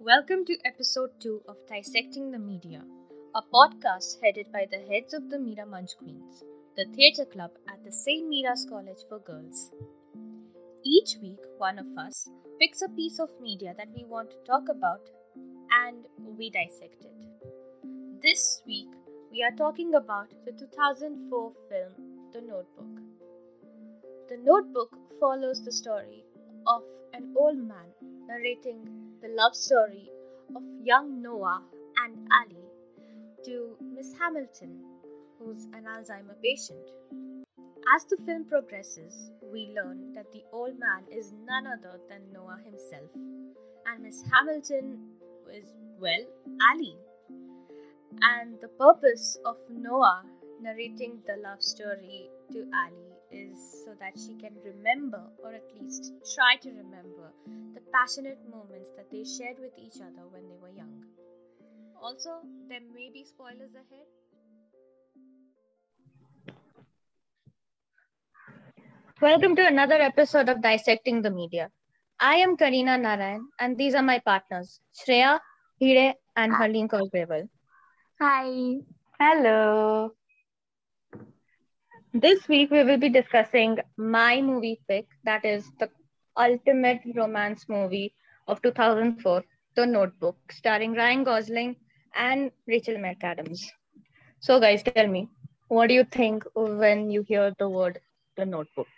[0.00, 2.84] Welcome to episode 2 of Dissecting the Media,
[3.34, 6.44] a podcast headed by the heads of the Mira Munch Queens,
[6.76, 8.28] the theatre club at the St.
[8.28, 9.72] Mira's College for Girls.
[10.84, 12.30] Each week, one of us
[12.60, 15.00] picks a piece of media that we want to talk about
[15.82, 16.06] and
[16.38, 18.22] we dissect it.
[18.22, 18.90] This week,
[19.32, 21.92] we are talking about the 2004 film
[22.32, 23.02] The Notebook.
[24.28, 26.22] The Notebook follows the story
[26.68, 27.90] of an old man
[28.28, 30.08] narrating the love story
[30.54, 31.62] of young Noah
[32.04, 32.70] and Allie
[33.44, 34.78] to Miss Hamilton,
[35.38, 36.86] who's an Alzheimer patient.
[37.94, 42.60] As the film progresses, we learn that the old man is none other than Noah
[42.64, 43.10] himself,
[43.86, 44.98] and Miss Hamilton
[45.52, 46.24] is, well,
[46.70, 46.98] Allie.
[48.22, 50.22] And the purpose of Noah
[50.60, 56.12] narrating the love story to Allie is so that she can remember, or at least
[56.34, 57.32] try to remember,
[57.74, 61.04] the passionate moments that they shared with each other when they were young.
[62.00, 62.30] Also,
[62.68, 64.06] there may be spoilers ahead.
[69.20, 71.70] Welcome to another episode of Dissecting the Media.
[72.20, 75.40] I am Kareena Narayan, and these are my partners, Shreya,
[75.80, 77.48] Hire, and Harleen Cosgrave.
[78.20, 78.76] Hi.
[79.18, 80.17] Hello.
[82.22, 85.88] This week we will be discussing my movie pick, that is the
[86.36, 88.12] ultimate romance movie
[88.48, 89.44] of 2004,
[89.76, 91.76] The Notebook, starring Ryan Gosling
[92.16, 93.60] and Rachel McAdams.
[94.40, 95.28] So, guys, tell me,
[95.68, 98.00] what do you think when you hear the word
[98.36, 98.88] The Notebook?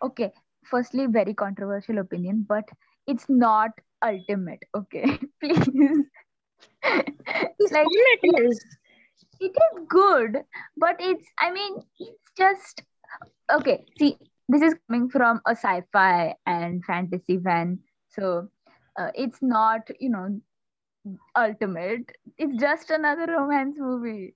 [0.00, 0.30] Okay.
[0.70, 2.68] Firstly, very controversial opinion, but
[3.08, 3.72] it's not
[4.04, 4.62] ultimate.
[4.72, 5.18] Okay.
[5.40, 5.68] Please.
[7.72, 7.86] like,
[8.22, 8.77] it is.
[9.40, 10.44] It is good,
[10.76, 12.82] but it's, I mean, it's just,
[13.50, 13.84] okay.
[13.98, 17.78] See, this is coming from a sci-fi and fantasy fan
[18.08, 18.48] so
[18.98, 20.40] uh, it's not you know
[21.36, 22.10] ultimate.
[22.38, 24.34] It's just another romance movie.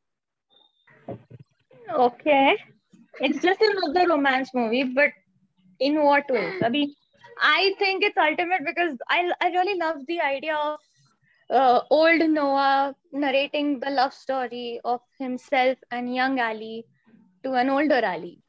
[1.93, 2.57] Okay.
[3.21, 5.11] It's just another romance movie but
[5.81, 6.55] in what ways?
[6.63, 6.95] I mean
[7.41, 10.79] i think it's ultimate because i, I really love the idea of
[11.51, 16.85] uh, old noah narrating the love story of himself and young allie
[17.43, 18.43] to an older allie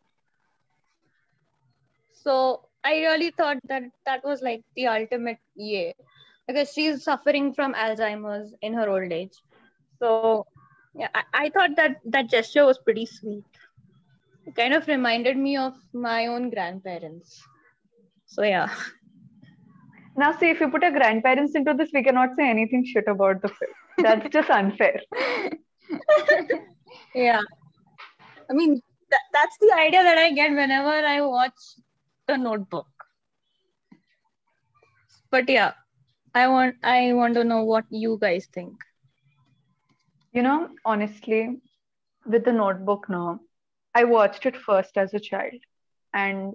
[2.24, 5.92] so I really thought that that was like the ultimate yeah,
[6.48, 9.42] because she's suffering from Alzheimer's in her old age.
[10.00, 10.46] So
[10.96, 13.44] yeah, I, I thought that that gesture was pretty sweet.
[14.46, 17.42] It kind of reminded me of my own grandparents.
[18.26, 18.70] So yeah.
[20.16, 23.42] Now, see, if you put your grandparents into this, we cannot say anything shit about
[23.42, 23.72] the film.
[23.98, 25.02] That's just unfair.
[27.16, 27.42] yeah.
[28.50, 31.54] I mean, that, that's the idea that I get whenever I watch
[32.28, 32.88] the notebook
[35.34, 35.74] but yeah
[36.42, 38.84] i want i want to know what you guys think
[40.32, 41.40] you know honestly
[42.34, 43.40] with the notebook now
[44.02, 45.68] i watched it first as a child
[46.14, 46.54] and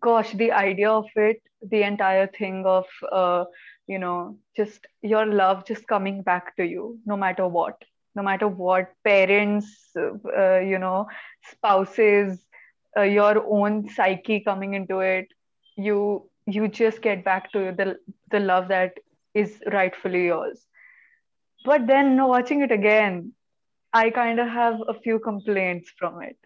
[0.00, 3.44] gosh the idea of it the entire thing of uh,
[3.86, 7.76] you know just your love just coming back to you no matter what.
[8.14, 11.06] No matter what parents uh, you know
[11.50, 12.44] spouses
[12.96, 15.28] uh, your own psyche coming into it
[15.76, 17.96] you you just get back to the
[18.30, 18.94] the love that
[19.34, 20.66] is rightfully yours.
[21.64, 23.32] But then watching it again
[23.92, 26.36] i kind of have a few complaints from it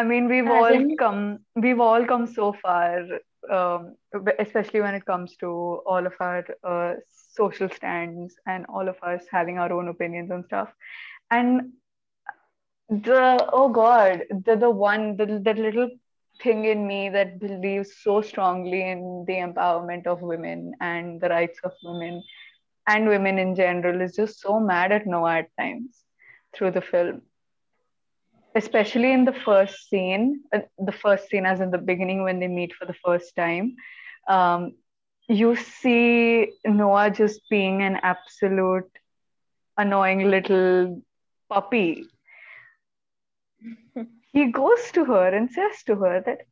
[0.00, 0.96] i mean we've As all in...
[1.02, 1.22] come
[1.64, 3.02] we've all come so far
[3.50, 3.94] um,
[4.38, 5.48] especially when it comes to
[5.92, 6.94] all of our uh,
[7.36, 10.68] social stands and all of us having our own opinions and stuff
[11.30, 11.72] and
[12.88, 15.88] the oh god the the one the, the little
[16.42, 21.58] thing in me that believes so strongly in the empowerment of women and the rights
[21.64, 22.22] of women
[22.86, 26.04] and women in general is just so mad at Noah at times
[26.54, 27.22] through the film.
[28.54, 32.48] Especially in the first scene, uh, the first scene, as in the beginning when they
[32.48, 33.76] meet for the first time,
[34.28, 34.74] um,
[35.28, 38.90] you see Noah just being an absolute
[39.76, 41.02] annoying little
[41.48, 42.04] puppy.
[44.32, 46.42] He goes to her and says to her that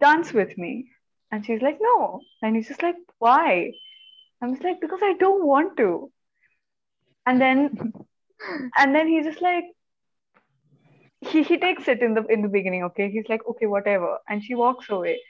[0.00, 0.90] dance with me.
[1.30, 2.20] And she's like no.
[2.42, 3.72] And he's just like why?
[4.42, 6.10] I'm just like because i don't want to.
[7.26, 7.92] And then
[8.78, 9.64] and then he's just like
[11.20, 13.10] he, he takes it in the in the beginning okay?
[13.10, 14.18] He's like okay whatever.
[14.28, 15.20] And she walks away.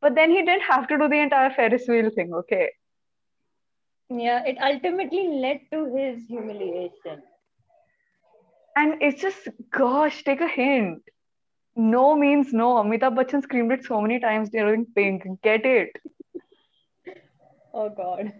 [0.00, 2.70] But then he didn't have to do the entire ferris wheel thing okay?
[4.08, 7.22] Yeah it ultimately led to his humiliation.
[8.76, 11.02] And it's just gosh take a hint.
[11.74, 12.74] No means no.
[12.82, 15.26] Amitabh bachchan screamed it so many times during pink.
[15.42, 15.90] Get it?
[17.74, 18.32] Oh God.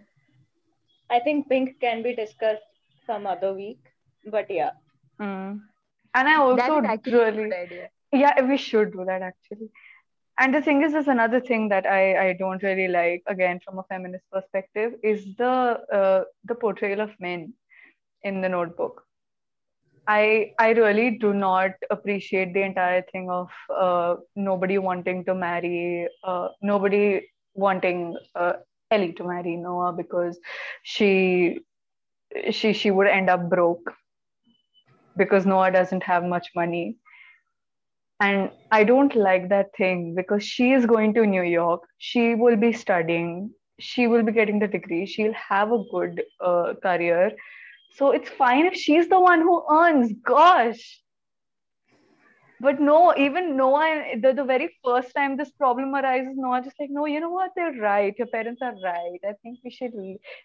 [1.09, 2.63] I think Pink can be discussed
[3.05, 3.79] some other week,
[4.25, 4.71] but yeah.
[5.19, 5.61] Mm.
[6.13, 7.55] And I also really,
[8.11, 9.69] yeah, we should do that actually.
[10.39, 13.79] And the thing is, there's another thing that I, I don't really like, again, from
[13.79, 17.53] a feminist perspective, is the uh, the portrayal of men
[18.23, 19.03] in the notebook.
[20.07, 26.07] I I really do not appreciate the entire thing of uh, nobody wanting to marry,
[26.23, 27.21] uh, nobody
[27.53, 28.53] wanting uh,
[28.91, 30.39] Ellie to marry Noah because
[30.83, 31.59] she
[32.51, 33.93] she she would end up broke
[35.17, 36.97] because Noah doesn't have much money.
[38.19, 41.81] And I don't like that thing because she is going to New York.
[41.97, 43.51] She will be studying.
[43.79, 45.05] She will be getting the degree.
[45.05, 47.31] She'll have a good uh, career
[47.93, 50.11] so it's fine if she's the one who earns.
[50.25, 51.02] Gosh.
[52.63, 56.89] But no, even Noah, the, the very first time this problem arises, Noah just like,
[56.89, 57.51] no, you know what?
[57.57, 58.17] They're right.
[58.17, 59.19] Your parents are right.
[59.27, 59.91] I think we should,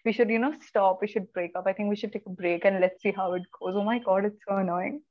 [0.03, 0.99] we should, you know, stop.
[1.01, 1.63] We should break up.
[1.65, 3.73] I think we should take a break and let's see how it goes.
[3.77, 5.01] Oh my God, it's so annoying.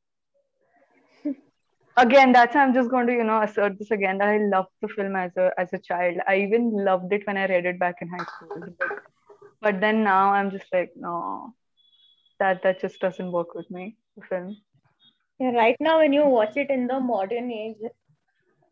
[1.96, 4.20] again, that's I'm just going to, you know, assert this again.
[4.20, 6.19] I loved the film as a as a child.
[6.28, 8.66] I even loved it when I read it back in high school.
[8.78, 8.88] But,
[9.62, 11.55] but then now I'm just like, no,
[12.38, 14.58] that that just doesn't work with me the film
[15.40, 17.82] yeah right now when you watch it in the modern age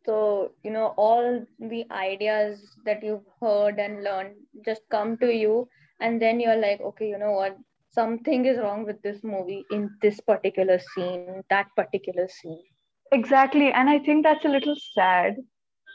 [0.06, 4.34] so you know all the ideas that you've heard and learned
[4.64, 5.68] just come to you
[6.00, 7.56] and then you're like okay you know what?
[7.90, 12.62] Something is wrong with this movie in this particular scene that particular scene.
[13.12, 15.36] Exactly and i think that's a little sad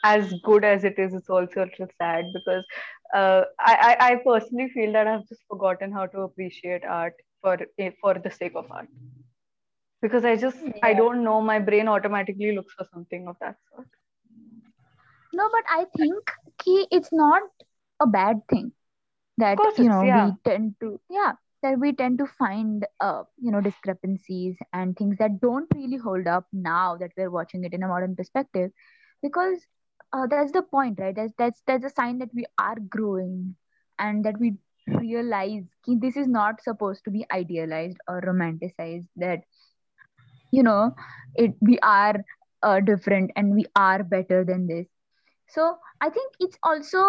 [0.03, 2.63] as good as it is it's also a little sad because
[3.13, 7.57] uh, I, I personally feel that i've just forgotten how to appreciate art for
[8.01, 8.87] for the sake of art
[10.01, 10.83] because i just yeah.
[10.83, 13.87] i don't know my brain automatically looks for something of that sort
[15.33, 16.31] no but i think
[16.63, 17.43] ki it's not
[17.99, 18.71] a bad thing
[19.37, 20.25] that you know yeah.
[20.25, 21.33] we tend to yeah
[21.63, 26.27] that we tend to find uh, you know discrepancies and things that don't really hold
[26.27, 28.71] up now that we're watching it in a modern perspective
[29.21, 29.59] because
[30.13, 33.55] uh, that's the point right that's that's that's a sign that we are growing
[33.99, 34.55] and that we
[34.87, 39.41] realize this is not supposed to be idealized or romanticized that
[40.51, 40.93] you know
[41.35, 42.15] it we are
[42.63, 44.87] uh, different and we are better than this.
[45.47, 47.01] So i think it's also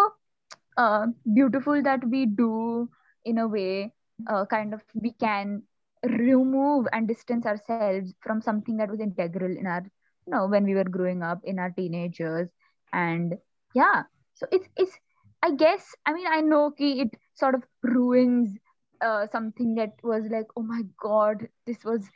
[0.77, 2.89] uh, beautiful that we do
[3.25, 3.93] in a way
[4.31, 5.62] uh, kind of we can
[6.05, 9.79] remove and distance ourselves from something that was integral in our
[10.27, 12.49] you know when we were growing up in our teenagers.
[12.93, 13.35] And
[13.75, 14.03] yeah
[14.35, 14.99] so it's it's
[15.43, 18.59] i guess i mean i know ki it sort of ruins
[19.03, 22.09] uh, something that was like oh my god this was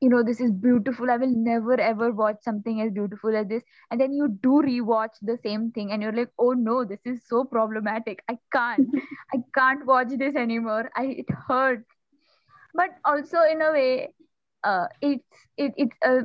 [0.00, 1.10] you know this is beautiful.
[1.10, 3.62] I will never ever watch something as beautiful as this.
[3.90, 7.20] And then you do rewatch the same thing and you're like oh no this is
[7.26, 8.22] so problematic.
[8.28, 8.88] I can't.
[9.34, 10.90] I can't watch this anymore.
[10.96, 11.90] I it hurts.
[12.74, 14.14] But also in a way
[14.64, 15.24] uh, it's
[15.56, 16.20] it, it's a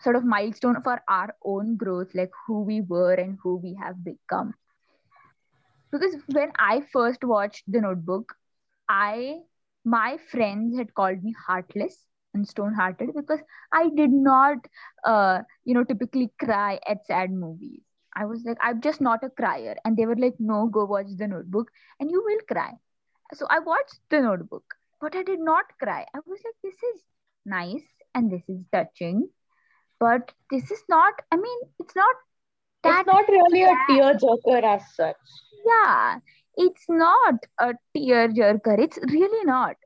[0.00, 4.04] sort of milestone for our own growth like who we were and who we have
[4.04, 4.54] become.
[5.90, 8.34] Because when I first watched The Notebook,
[8.88, 9.40] I
[9.84, 12.04] my friends had called me heartless
[12.34, 13.40] and stone-hearted because
[13.72, 14.58] I did not,
[15.04, 17.82] uh, you know, typically cry at sad movies.
[18.14, 21.06] I was like, I'm just not a crier, and they were like, No, go watch
[21.16, 21.70] The Notebook,
[22.00, 22.72] and you will cry.
[23.34, 24.64] So I watched The Notebook,
[25.00, 26.06] but I did not cry.
[26.14, 27.02] I was like, This is
[27.46, 29.28] nice and this is touching,
[29.98, 31.14] but this is not.
[31.32, 32.16] I mean, it's not.
[32.84, 35.16] That it's not really a tearjerker as such
[35.66, 36.18] yeah
[36.56, 39.76] it's not a tear jerker it's really not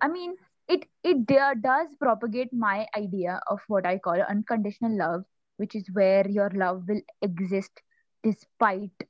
[0.00, 0.34] i mean
[0.68, 5.24] it it does propagate my idea of what i call unconditional love
[5.56, 7.82] which is where your love will exist
[8.22, 9.04] despite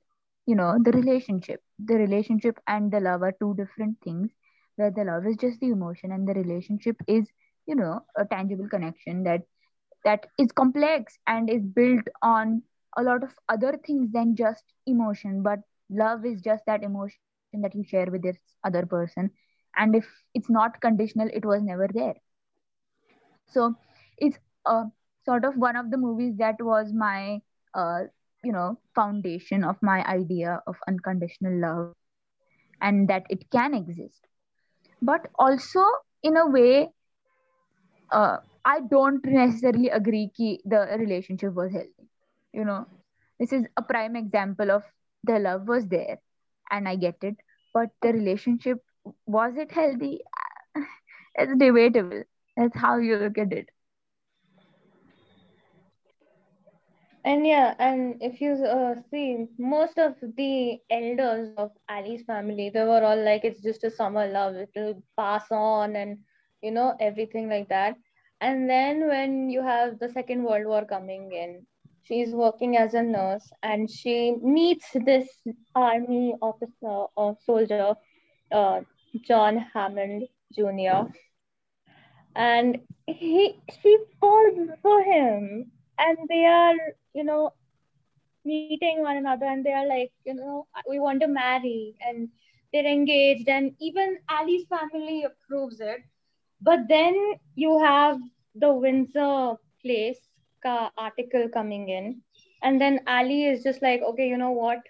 [0.47, 1.63] you know the relationship.
[1.79, 4.31] The relationship and the love are two different things
[4.77, 7.29] where the love is just the emotion and the relationship is
[7.67, 9.43] you know a tangible connection that
[10.05, 12.63] that is complex and is built on
[12.97, 15.43] a lot of other things than just emotion.
[15.43, 17.71] But love is just that emotion that you share
[18.11, 19.31] with this other person
[19.77, 22.15] and if it's not conditional it was never there.
[23.47, 23.75] So
[24.19, 24.85] it's uh,
[25.25, 27.41] sort of one of the movies that was my
[27.75, 28.05] uh,
[28.43, 31.93] you know foundation of my idea of unconditional love
[32.81, 34.27] and that it can exist.
[35.03, 35.85] But also
[36.23, 36.91] in a way
[38.11, 40.31] uh, i don't necessarily agree
[40.65, 42.09] that the relationship was healthy.
[42.53, 42.87] You know
[43.39, 44.83] this is a prime example of
[45.25, 46.19] the love was there
[46.71, 47.37] and i get it
[47.73, 48.79] but the relationship
[49.27, 50.21] was it healthy?
[51.37, 52.25] It's debatable.
[52.57, 53.69] That's how you look at it.
[57.25, 62.85] And yeah, and if you uh, see, most of the elders of Allie's family, they
[62.85, 66.19] were all like, it's just a summer love, it'll pass on, and
[66.63, 67.97] you know, everything like that.
[68.41, 71.67] And then when you have the Second World War coming in,
[72.03, 75.29] she's working as a nurse and she meets this
[75.75, 77.95] army officer or soldier,
[78.53, 78.81] uh,
[79.23, 81.13] John Hammond Jr.
[82.37, 86.77] And he she falls for him and they are,
[87.15, 87.53] you know,
[88.45, 92.29] meeting one another and they are like, you know, we want to marry and
[92.73, 96.01] they're engaged and even Allie's family approves it.
[96.61, 97.15] But then
[97.55, 98.19] you have
[98.55, 100.19] the Windsor place
[100.97, 102.23] article coming in
[102.63, 104.81] and then Ali is just like, okay, you know what?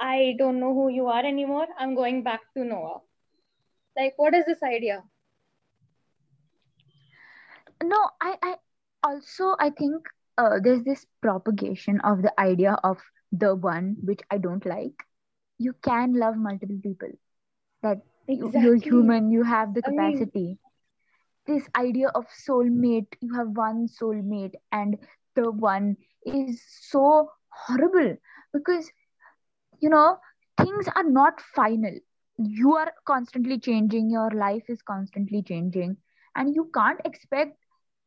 [0.00, 1.66] I don't know who you are anymore.
[1.78, 3.00] I'm going back to Noah.
[3.96, 5.02] Like, what is this idea?
[7.82, 8.54] No, I, I
[9.02, 10.06] also I think
[10.36, 12.98] uh, there's this propagation of the idea of
[13.32, 15.04] the one which I don't like.
[15.58, 17.08] You can love multiple people.
[17.82, 19.30] That you, you're human.
[19.30, 20.58] You have the I mean- capacity.
[21.46, 23.14] this idea of soulmate.
[23.20, 24.98] You have one soulmate, and
[25.34, 28.16] the one is so horrible
[28.52, 28.90] because
[29.80, 30.18] you know
[30.58, 31.98] things are not final.
[32.40, 34.10] You are constantly changing.
[34.10, 35.98] Your life is constantly changing,
[36.34, 37.58] and you can't expect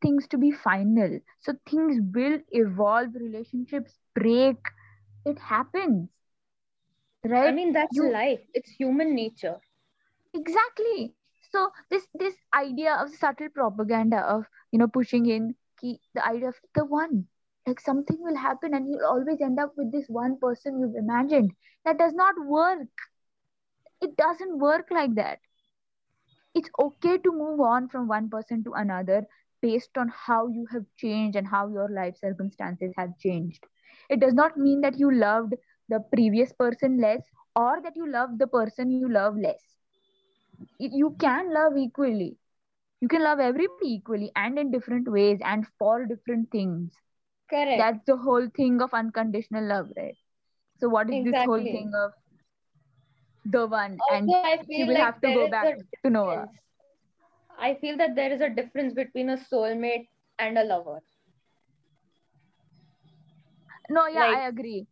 [0.01, 1.19] things to be final.
[1.39, 3.15] So things will evolve.
[3.15, 4.57] Relationships break.
[5.25, 6.09] It happens,
[7.23, 7.51] right?
[7.51, 8.47] I mean, that's You- life.
[8.53, 9.61] It's human nature.
[10.33, 11.15] exactly
[11.51, 16.49] so this this idea of subtle propaganda of you know pushing in ki, the idea
[16.49, 17.27] of the one
[17.67, 21.51] like something will happen and you'll always end up with this one person you've imagined
[21.85, 22.87] that does not work
[24.03, 25.39] it doesn't work like that.
[26.55, 29.27] It's okay to move on from one person to another
[29.61, 33.65] based on how you have changed and how your life circumstances have changed.
[34.09, 35.55] It does not mean that you loved
[35.89, 37.21] the previous person less
[37.55, 39.77] or that you love the person you love less.
[40.79, 42.37] You can love equally.
[43.01, 46.93] You can love everybody equally and in different ways and for different things.
[47.49, 47.77] Correct.
[47.77, 50.17] that's the whole thing of unconditional love right?
[50.79, 52.13] So what is this whole thing of
[53.45, 55.71] the one and also, I feel will like have to go back
[56.03, 56.49] to Noah.
[57.57, 60.09] I feel that there is a difference between a soulmate
[60.39, 61.01] and a lover.
[63.95, 64.87] no yeah Like, i agree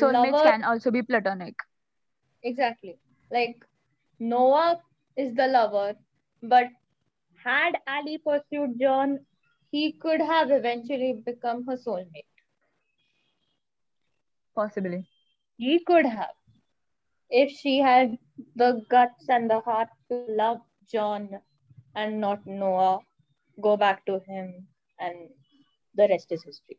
[0.00, 1.54] soulmates lover- can also be platonic
[2.42, 2.98] Exactly.
[3.30, 3.64] Like
[4.18, 4.82] Noah
[5.16, 5.96] is the lover,
[6.42, 6.68] but
[7.42, 9.26] had Allie pursued John,
[9.70, 12.26] he could have eventually become her soulmate.
[14.54, 15.06] possibly
[15.56, 16.34] He could have.
[17.30, 18.18] If she had
[18.56, 21.40] the guts and the heart to love John
[21.94, 23.00] and not Noah,
[23.60, 25.28] go back to him, and
[25.94, 26.78] the rest is history.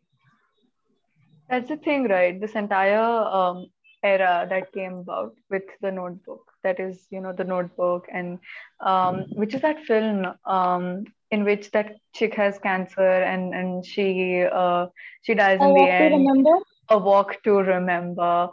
[1.49, 2.39] That's the thing, right?
[2.39, 3.67] This entire um,
[4.03, 6.51] era that came about with the Notebook.
[6.63, 8.39] That is, you know, the Notebook, and
[8.79, 14.43] um, which is that film um, in which that chick has cancer and and she
[14.43, 14.87] uh,
[15.23, 16.37] she dies in the end.
[16.89, 18.49] A Walk to Remember,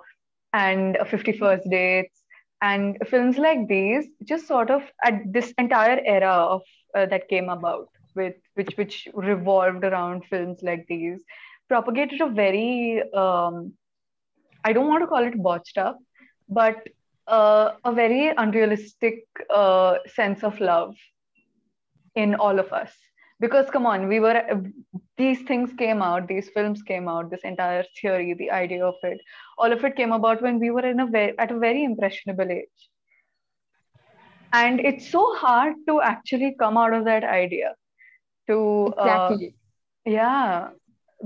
[0.52, 2.22] and a 50 First Dates,
[2.60, 6.62] and films like these just sort of at this entire era of
[6.94, 11.20] uh, that came about with which which revolved around films like these
[11.68, 13.72] propagated a very um,
[14.64, 15.98] I don't want to call it botched up,
[16.48, 16.86] but
[17.26, 20.94] uh, a very unrealistic uh, sense of love
[22.14, 22.92] in all of us.
[23.40, 24.36] Because come on, we were
[25.22, 29.20] these things came out, these films came out, this entire theory, the idea of it,
[29.58, 32.50] all of it came about when we were in a very at a very impressionable
[32.60, 32.88] age.
[34.52, 37.74] And it's so hard to actually come out of that idea.
[38.48, 39.54] To uh, exactly
[40.04, 40.70] yeah,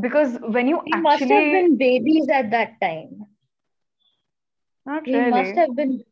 [0.01, 3.27] because when you We must have been babies at that time.
[4.87, 6.05] not We really must have been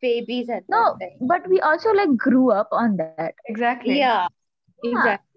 [0.00, 1.30] babies at no that time.
[1.30, 4.28] but we also like grew up on that exactly Yeah,
[4.82, 4.90] Yeah.
[4.92, 5.29] exactly.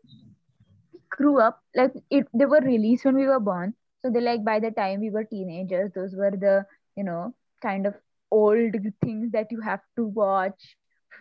[1.17, 4.60] Grew up like it they were released when we were born so they like by
[4.60, 6.65] the time we were teenagers those were the
[6.96, 7.93] you know kind of
[8.32, 10.75] old things that you have to watch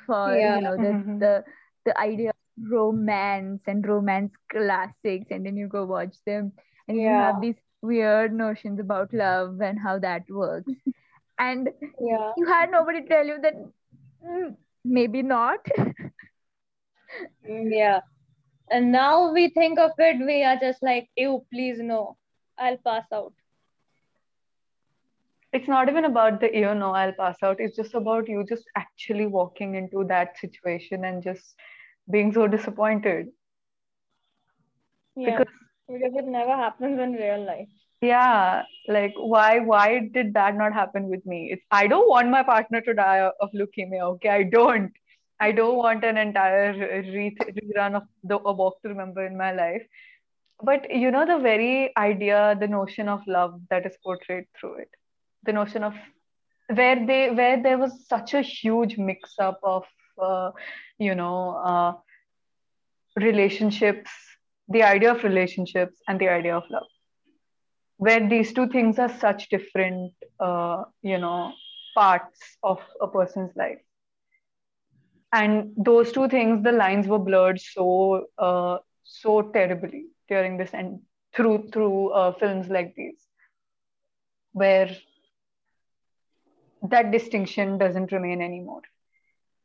[0.06, 0.56] for Yeah.
[0.56, 1.18] you know the Mhm.
[1.18, 1.44] the
[1.86, 6.52] the idea of romance and romance classics and then you go watch them
[6.88, 10.72] and you have these weird notions about love and how that works
[11.38, 11.68] and
[12.00, 12.32] Yeah.
[12.36, 13.54] you had nobody tell you that
[14.24, 15.60] mm, maybe not
[17.48, 18.00] Mm, Yeah.
[18.72, 22.16] And now we think of it, we are just like, ew, please no.
[22.58, 23.34] I'll pass out.
[25.52, 27.56] it's not even about the you know I'll pass out.
[27.60, 31.54] It's just about you just actually walking into that situation and just
[32.10, 33.28] being so disappointed.
[35.16, 35.38] Yeah.
[35.38, 35.54] Because
[35.88, 37.68] Because it never happens in real life.
[38.06, 38.62] yeah
[38.94, 42.80] like why why did that not happen with me it's i don't want my partner
[42.88, 44.92] to die of leukemia okay i don't
[45.46, 49.52] i don't want an entire re- rerun of the a walk to remember in my
[49.52, 49.82] life.
[50.62, 54.90] But you know the very idea the notion of love that is portrayed through it.
[55.44, 55.94] The notion of
[56.74, 59.84] where they where there was such a huge mix up of
[60.20, 60.50] uh,
[60.98, 61.36] you know
[61.72, 61.92] uh,
[63.16, 64.10] relationships
[64.68, 66.86] the idea of relationships and the idea of love.
[67.98, 71.52] Where these two things are such different uh, you know
[71.94, 73.80] parts of a person's life
[75.32, 81.00] and those two things the lines were blurred so uh, so terribly during this and
[81.34, 83.26] through through uh, films like these
[84.52, 84.90] where
[86.82, 88.82] that distinction doesn't remain anymore.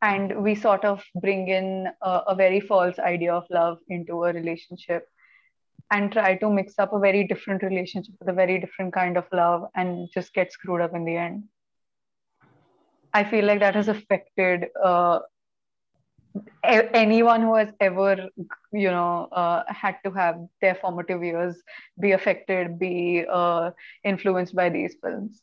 [0.02, 4.34] And we sort of bring in a, a very false idea of love into a
[4.34, 5.08] relationship
[5.92, 9.26] and try to mix up a very different relationship with a very different kind of
[9.32, 11.44] love and just get screwed up in the end.
[13.14, 15.20] I feel like that has affected uh,
[16.64, 18.30] anyone who has ever
[18.72, 21.62] you know uh, had to have their formative years
[22.00, 23.72] be affected be uh,
[24.04, 25.42] influenced by these films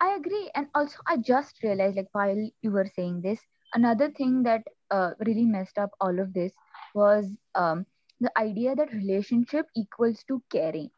[0.00, 0.50] I agree.
[0.54, 3.40] And also, I just realized, like, while you were saying this,
[3.74, 6.52] another thing that uh, really messed up all of this
[6.94, 7.86] was um,
[8.20, 10.90] the idea that relationship equals to caring.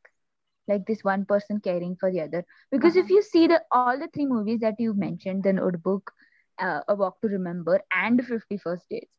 [0.68, 2.44] Like this one person caring for the other.
[2.70, 3.10] Because if Uh-huh.
[3.10, 6.12] you see the all the three movies that you mentioned, The Notebook,
[6.58, 9.12] uh, A Walk to Remember, and 50 First Dates,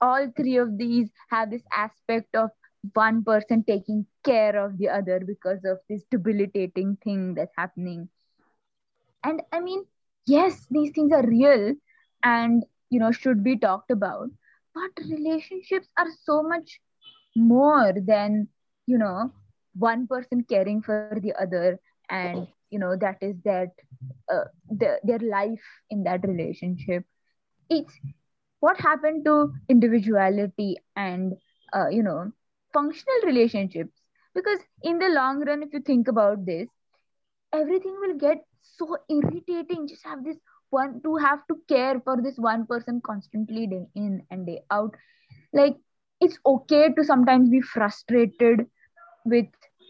[0.00, 2.50] all three of these have this aspect of
[2.94, 8.08] one person taking care of the other because of this debilitating thing that's happening
[9.24, 9.84] and i mean
[10.26, 11.74] yes these things are real
[12.22, 14.28] and you know should be talked about
[14.74, 16.80] but relationships are so much
[17.34, 18.48] more than
[18.86, 19.30] you know
[19.74, 21.60] one person caring for the other
[21.90, 23.56] and you know that is that
[24.20, 27.04] uh, the, their life in that relationship.
[27.68, 27.98] It's
[28.60, 31.34] what happened to individuality and
[31.74, 32.32] uh, you know
[32.72, 34.00] functional relationships.
[34.34, 36.68] Because in the long run if you think about this
[37.52, 39.86] everything will get so irritating.
[39.88, 40.36] Just have this
[40.70, 44.94] one to have to care for this one person constantly day in and day out.
[45.52, 45.76] Like
[46.20, 48.66] it's okay to sometimes be frustrated
[49.24, 49.46] with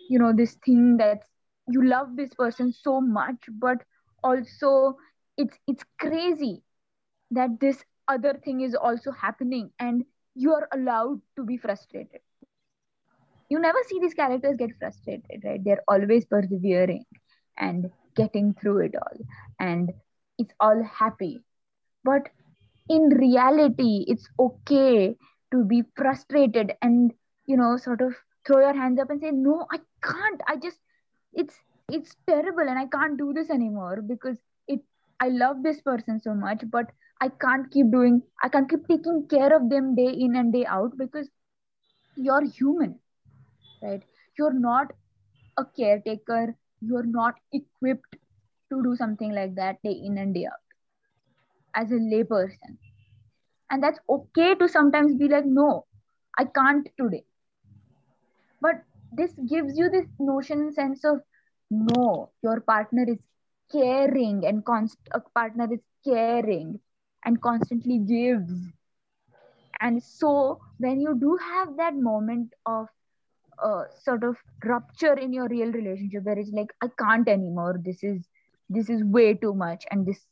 [0.08, 1.20] you know this thing that
[1.68, 3.78] you love this person so much but
[4.22, 4.96] also
[5.36, 6.62] it's it's crazy
[7.30, 12.20] that this other thing is also happening and you are allowed to be frustrated.
[13.48, 15.62] You never see these characters get frustrated right?
[15.62, 17.04] They're always persevering
[17.58, 19.18] and getting through it all
[19.60, 19.92] and
[20.38, 21.40] it's all happy.
[22.04, 22.28] But
[22.88, 25.16] in reality it's okay
[25.52, 27.12] to be frustrated and
[27.46, 28.14] you know sort of
[28.46, 30.40] throw your hands up and say no i can't.
[30.48, 30.78] I just
[31.32, 31.56] it's
[31.88, 34.36] it's terrible and i can't do this anymore because
[34.68, 34.80] it
[35.20, 36.86] i love this person so much but
[37.20, 40.64] i can't keep doing i can't keep taking care of them day in and day
[40.66, 41.28] out because
[42.16, 42.98] you're human
[43.82, 44.02] right?
[44.38, 44.92] You're not
[45.58, 46.54] a caretaker.
[46.80, 48.16] You're not equipped
[48.72, 50.60] to do something like that day in and day out
[51.74, 52.78] as a layperson.
[53.70, 55.86] And that's okay to sometimes be like no
[56.38, 57.24] i can't today
[58.62, 61.20] but this gives you this notion sense of
[61.70, 63.20] no your partner is
[63.72, 66.80] caring and const- a partner is caring
[67.24, 68.52] and constantly gives.
[69.80, 72.88] And so when you do have that moment of
[73.62, 77.80] uh, sort of rupture in your real relationship where it's like i can't anymore.
[77.84, 78.28] This is
[78.68, 79.84] this is way too much.
[79.90, 80.26] And this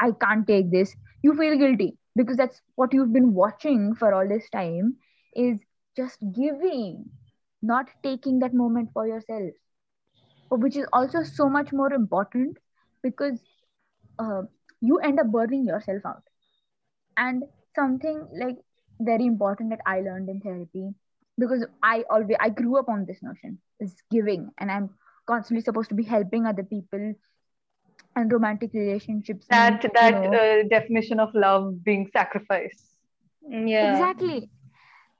[0.00, 1.98] i can't take this you feel guilty.
[2.16, 4.96] Because that's what you've been watching for all this time
[5.34, 5.60] is
[5.96, 7.10] just giving
[7.62, 9.52] not taking that moment for yourself.
[10.50, 12.58] Which is also so much more important
[13.02, 13.40] because
[14.18, 14.42] uh,
[14.80, 16.22] you end up burning yourself out.
[17.16, 17.44] And
[17.74, 18.56] something like
[19.00, 20.90] very important that i learned in therapy
[21.38, 24.50] because i always i grew up on this notion is giving.
[24.58, 24.90] And i'm
[25.26, 27.14] constantly supposed to be helping other people
[28.16, 32.94] and romantic relationships mean, that that you know, uh, definition of love being sacrifice.
[33.48, 33.92] Yeah.
[33.92, 34.48] exactly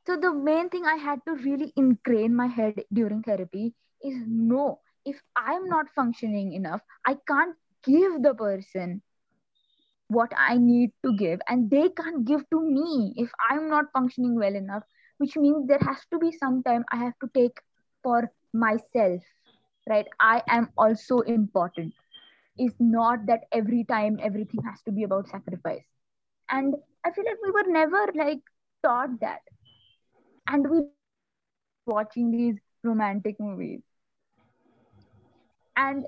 [0.07, 3.67] so the main thing i had to really ingrain my head during therapy
[4.03, 9.01] is no if i'm not functioning enough i can't give the person
[10.17, 14.35] what i need to give and they can't give to me if i'm not functioning
[14.39, 14.83] well enough
[15.19, 17.61] which means there has to be some time i have to take
[18.03, 19.23] for myself
[19.89, 20.07] right?
[20.21, 21.93] I am also important.
[22.57, 25.85] It's not that every time everything has to be about sacrifice.
[26.51, 28.41] And i feel like we were never like
[28.85, 29.41] taught that
[30.49, 32.89] and we watching these romantic movies.
[35.77, 36.05] And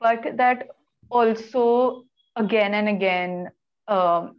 [0.00, 0.68] but that
[1.10, 2.04] also
[2.36, 3.50] again and again
[3.88, 4.36] um,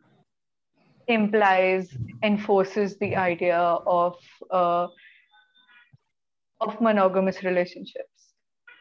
[1.07, 4.15] implies enforces the idea of
[4.51, 4.87] uh,
[6.61, 8.33] of monogamous relationships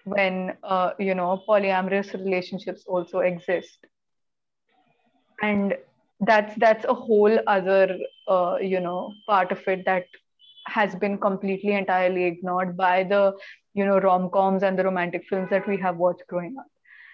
[0.04, 3.78] when uh, you know polyamorous relationships also exist.
[5.42, 5.74] And
[6.20, 7.96] that's that's a whole other
[8.28, 10.04] uh, you know part of it that
[10.66, 13.34] has been completely entirely ignored by the
[13.74, 16.66] you know rom-coms and the romantic films that we have watched growing up.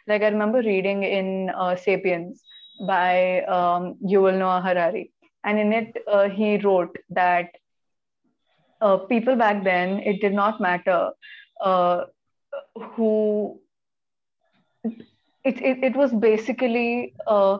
[0.08, 2.42] Like i remember reading in uh, sapiens
[2.86, 5.12] by um, yuval noah harari.
[5.44, 7.50] And in it uh, he wrote that
[8.80, 11.10] uh, people back then it did not matter
[11.62, 12.04] uh,
[12.94, 13.58] who
[15.44, 17.58] it, it, it was basically uh,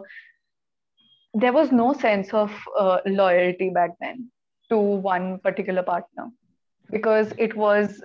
[1.34, 4.30] there was no sense of uh, loyalty back then
[4.70, 6.28] to one particular partner
[6.90, 8.02] because it was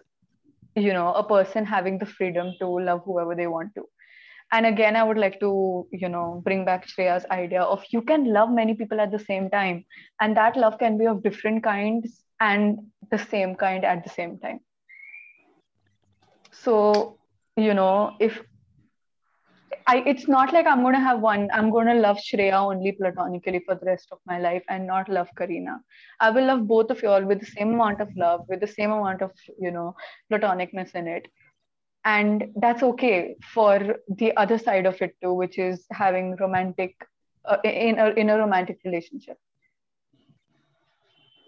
[0.76, 3.86] you know a person having the freedom to love whoever they want to.
[4.54, 8.26] And again i would like to you know bring back shreya's idea of you can
[8.34, 9.86] love many people at the same time
[10.20, 12.80] and that love can be of different kinds and
[13.12, 14.60] the same kind at the same time
[16.52, 16.76] so
[17.56, 18.42] you know if
[19.88, 23.76] I, it's not like I'm to have one, I'm to love Shreya only platonically for
[23.76, 25.80] the rest of my life and not love Kareena.
[26.20, 28.68] I will love both of you all with the same amount of love, with the
[28.68, 29.96] same amount of, you know,
[30.32, 31.28] platonicness in it.
[32.06, 36.96] And that's okay for the other side of it too, which is having romantic,
[37.46, 39.38] uh, in, a, in a romantic relationship.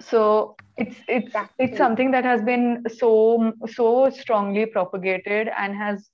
[0.10, 6.10] So it's it's it's something that has been so so strongly propagated and has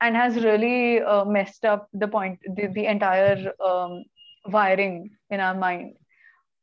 [0.00, 4.04] and has really uh, messed up the point the, the entire um,
[4.46, 5.94] wiring in our mind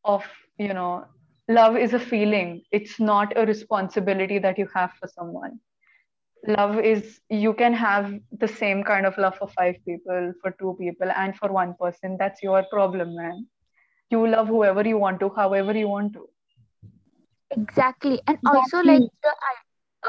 [0.03, 0.23] of
[0.57, 1.05] you know
[1.49, 2.63] love is a feeling.
[2.71, 5.59] It's not a responsibility that you have for someone.
[6.47, 10.75] Love is you can have the same kind of love for five people for two
[10.79, 12.17] people and for one person.
[12.19, 13.47] That's your problem man
[14.11, 16.27] you love whoever you want to however you want to
[17.53, 19.33] exactly and also like the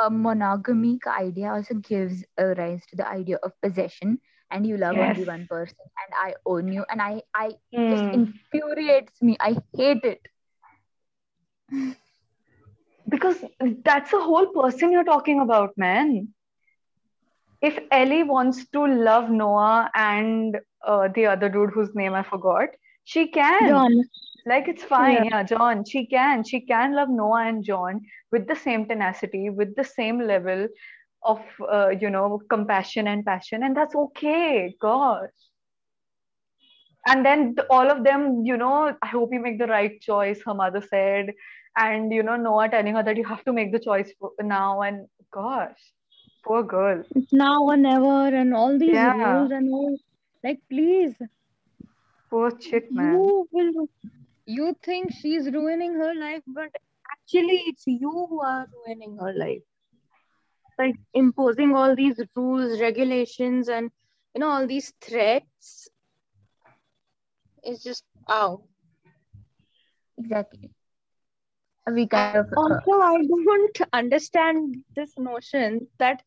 [0.03, 4.19] uh, monogamy idea also gives a rise to the idea of possession
[4.51, 7.51] and you love only one person and i own you and i i
[7.91, 8.13] just Hmm.
[8.13, 10.21] infuriates me i hate it
[13.09, 13.45] because
[13.85, 16.29] that's the whole person you're talking about, man.
[17.61, 22.69] If Ellie wants to love Noah and uh, the other dude whose name I forgot,
[23.05, 23.85] she can.
[23.85, 24.05] John.
[24.47, 25.43] Like it's fine, yeah.
[25.43, 25.85] John.
[25.85, 26.45] She can.
[26.45, 30.69] She can love Noah and John with the same tenacity, with the same level
[31.23, 34.75] of uh, you know compassion and passion, and that's okay.
[34.81, 35.31] Gosh.
[37.07, 40.41] And then all of them, you know, I hope you make the right choice.
[40.47, 41.33] Her mother said,
[41.77, 44.83] and you know, Noah telling her that you have to make the choice for now.
[44.83, 45.79] And gosh,
[46.45, 47.05] poor girl.
[47.33, 49.13] Now or never, and all these Yeah.
[49.13, 49.97] rules and all.
[50.43, 51.15] Like, please,
[52.31, 53.15] Poor chick, man.
[53.15, 53.89] you will.
[54.47, 56.71] You think she's ruining her life, but
[57.13, 59.63] actually, it's you who are ruining her life.
[60.79, 63.91] Like imposing all these rules, regulations, and
[64.35, 65.89] you know all these threats.
[67.63, 68.63] It's just ow.
[70.19, 70.71] exactly
[71.93, 76.23] we kind of uh, Also, I don't understand this notion that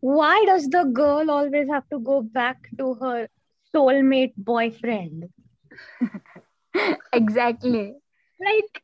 [0.00, 3.28] why does the girl always have to go back to her
[3.74, 5.30] soulmate boyfriend?
[7.12, 7.94] exactly
[8.42, 8.82] Like,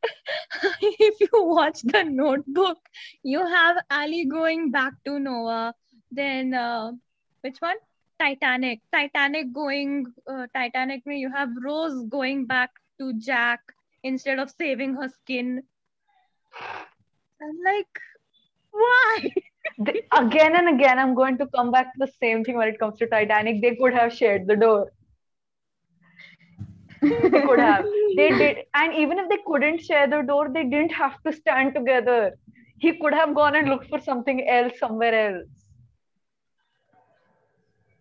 [0.82, 2.78] if you watch the notebook,
[3.22, 5.74] you have Allie going back to Noah.
[6.12, 6.92] Then, uh,
[7.40, 7.76] which one?
[8.20, 8.80] Titanic.
[8.92, 12.70] Titanic going, uh, Titanic, where you have Rose going back
[13.00, 13.60] to Jack
[14.04, 15.62] instead of saving her skin.
[17.42, 17.98] I'm like,
[18.70, 19.32] why?
[20.16, 22.98] again and again, I'm going to come back to the same thing when it comes
[22.98, 23.60] to Titanic.
[23.60, 24.92] They could have shared the door.
[27.02, 27.84] They could have.
[28.16, 31.74] They did, and even if they couldn't share the door, they didn't have to stand
[31.74, 32.36] together.
[32.78, 35.48] He could have gone and looked for something else somewhere else.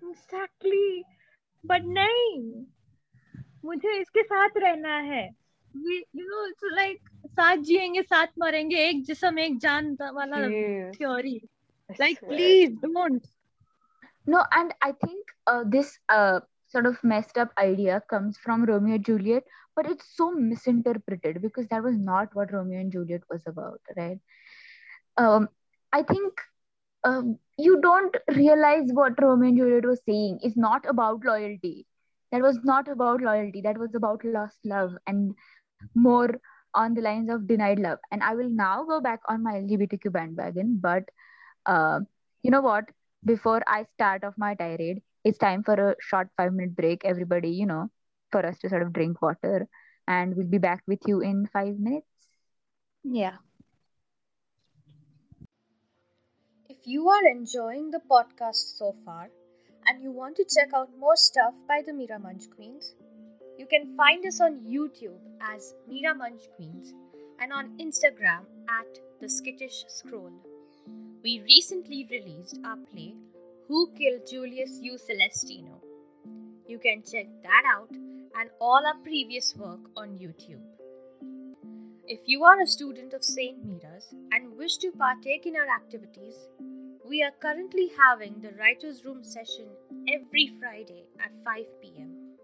[0.10, 1.04] Exactly.
[1.64, 2.66] But नहीं
[3.66, 5.28] मुझे इसके साथ रहना है
[5.86, 7.02] we you know it's like
[7.38, 10.38] साथ जिएँगे साथ मरेंगे एक जिसम एक जान वाला
[10.98, 11.42] theory
[12.00, 13.28] like please don't
[14.26, 18.96] no and i think uh, this uh, sort of messed up idea comes from romeo
[18.96, 19.44] and juliet
[19.76, 24.20] but it's so misinterpreted because that was not what romeo and juliet was about right?
[25.18, 25.50] Um,
[25.94, 26.34] i think
[27.04, 30.40] um, you don't realize what romeo and juliet was saying.
[30.44, 31.86] Is not about loyalty.
[32.32, 33.62] That was not about loyalty.
[33.62, 35.28] That was about lost love and
[35.94, 36.30] more
[36.74, 38.00] on the lines of denied love.
[38.12, 41.04] And i will now go back on my lgbtq bandwagon but
[41.66, 42.00] uh,
[42.44, 42.86] you know what?
[43.26, 47.52] Before i start off my tirade it's time for a short five minute break everybody
[47.62, 47.90] you know
[48.32, 49.68] for us to sort of drink water.
[50.08, 52.08] And we'll be back with you in five minutes.
[53.04, 53.38] Yeah.
[56.70, 59.30] If you are enjoying the podcast so far
[59.86, 62.94] and you want to check out more stuff by the Mira Munch Queens,
[63.58, 66.94] you can find us on YouTube as Mira Munch Queens
[67.40, 70.32] and on Instagram at The Skittish Scroll.
[71.24, 73.16] We recently released our play
[73.68, 74.98] Who Killed Julius U.
[74.98, 75.82] Celestino.
[76.68, 80.64] You can check that out and all our previous work on YouTube.
[82.06, 83.66] If you are a student of St.
[83.66, 86.36] Mira's and wish to partake in our activities,
[87.06, 89.68] we are currently having the Writer's Room session
[90.08, 92.38] every Friday at 5 pm.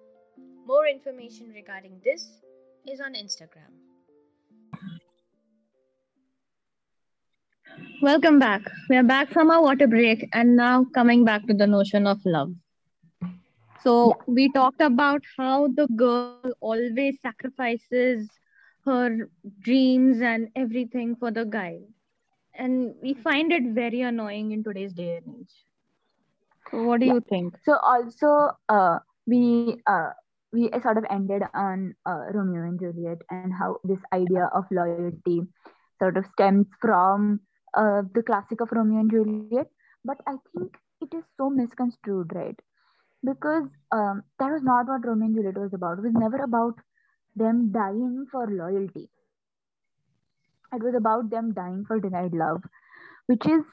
[0.66, 2.42] More information regarding this
[2.86, 3.83] is on Instagram.
[8.04, 8.64] Welcome back.
[8.90, 12.20] We are back from our water break and now coming back to the notion of
[12.26, 12.52] love.
[13.82, 18.28] So, we talked about how the girl always sacrifices
[18.84, 19.30] her
[19.62, 21.80] dreams and everything for the guy.
[22.54, 25.54] And we find it very annoying in today's day and age.
[26.72, 27.14] So, what do yeah.
[27.14, 27.56] you think?
[27.64, 30.10] So, also, uh, we uh,
[30.52, 35.48] we sort of ended on uh, Romeo and Juliet and how this idea of loyalty
[36.00, 37.40] sort of stems from
[37.76, 39.68] uh, the classic of Romeo and Juliet.
[40.06, 42.60] But I think it is so misconstrued, right?
[43.24, 46.00] Because um, that was not what Romeo and Juliet was about.
[46.00, 46.76] It was never about
[47.36, 49.10] them dying for loyalty.
[50.74, 52.64] It was about them dying for denied love,
[53.28, 53.64] which is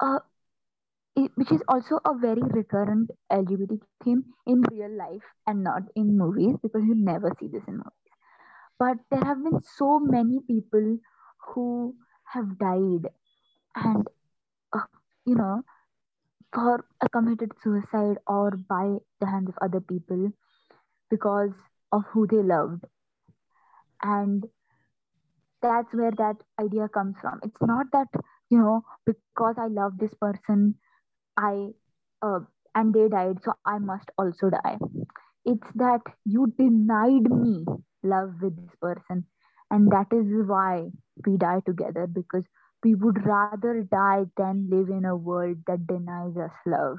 [0.00, 0.20] uh,
[1.34, 6.56] which is also a very recurrent LGBT theme in real life and not in movies
[6.62, 8.14] because you never see this in movies.
[8.78, 10.98] But there have been so many people
[11.48, 11.96] who
[12.32, 13.08] have died
[13.76, 14.06] and,
[14.72, 14.80] uh,
[15.24, 15.62] you know,
[16.52, 20.30] for a committed suicide or by the hands of other people
[21.10, 21.52] because
[21.92, 22.84] of who they loved.
[24.02, 24.46] And
[25.62, 27.40] that's where that idea comes from.
[27.42, 28.08] It's not that,
[28.50, 30.74] you know, because I love this person,
[31.36, 31.68] I
[32.22, 32.40] uh,
[32.74, 34.78] and they died, so I must also die.
[35.44, 37.64] It's that you denied me
[38.02, 39.24] love with this person,
[39.70, 40.90] and that is why
[41.26, 42.44] we die together because
[42.84, 46.98] we would rather die than live in a world that denies us love.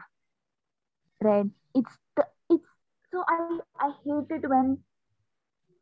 [1.22, 1.46] Right?
[1.76, 2.68] It's the, it's
[3.12, 4.78] so I I hate it when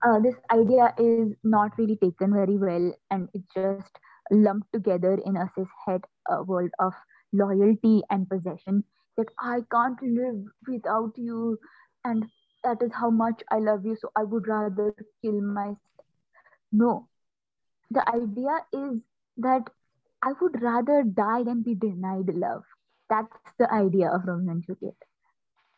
[0.05, 3.91] uh, this idea is not really taken very well and it's just
[4.31, 6.93] lumped together in a cis het uh, world of
[7.33, 8.83] loyalty and possession
[9.17, 11.57] that I can't live without you
[12.05, 12.25] and
[12.63, 15.77] that is how much I love you, so I would rather kill myself.
[16.71, 17.07] No.
[17.91, 19.01] The idea is
[19.37, 19.69] that
[20.23, 22.63] I would rather die than be denied love.
[23.09, 24.95] That's the idea of Romeo and Juliet.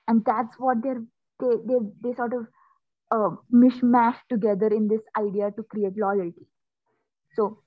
[0.08, 1.04] And that's what they're
[1.40, 2.48] they they, they sort of
[3.12, 6.48] uh, mishmash together in this idea to create loyalty.
[7.36, 7.60] So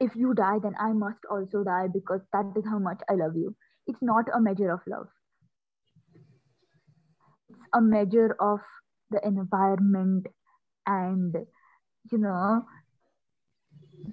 [0.00, 3.36] if you die, then I must also die because that is how much I love
[3.36, 3.54] you.
[3.86, 5.08] It's not a measure of love.
[7.48, 8.60] It's a measure of
[9.10, 10.26] the environment
[10.86, 11.34] and,
[12.10, 12.64] you know,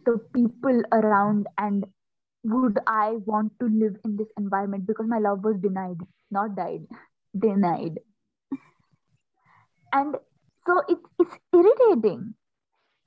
[0.06, 1.86] the people around and
[2.44, 6.00] would I want to live in this environment because my love was denied,
[6.32, 6.86] not died,
[7.38, 8.00] denied.
[9.94, 10.16] And
[10.66, 12.36] so it's it's irritating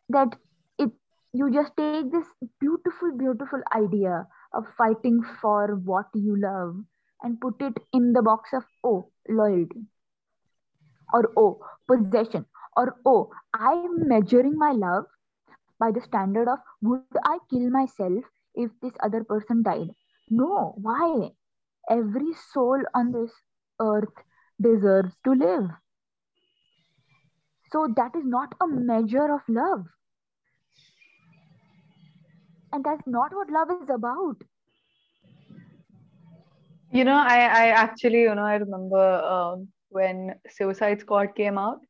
[0.08, 0.36] that
[0.78, 0.90] it
[1.32, 2.26] you just take this
[2.60, 6.76] beautiful, beautiful idea of fighting for what you love
[7.22, 9.86] and put it in the box of oh loyalty
[11.12, 12.44] or oh possession
[12.76, 15.04] or oh i'm measuring my love
[15.78, 18.10] by the standard of would i kill myself
[18.40, 19.86] if this other person died?
[20.28, 20.72] No.
[20.76, 21.32] Why?
[21.88, 23.42] Every soul on this
[23.80, 24.14] earth
[24.60, 25.70] deserves to live.
[27.72, 29.86] So that is not a measure of love.
[32.72, 34.32] And that's not what love is about.
[36.90, 41.80] You know i i actually you know i remember um, when suicide squad came out